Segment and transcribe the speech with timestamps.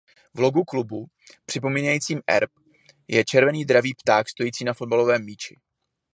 [0.33, 1.05] V logu klubu
[1.45, 2.51] připomínajícím erb
[3.07, 5.59] je červený dravý pták stojící na fotbalovém míči.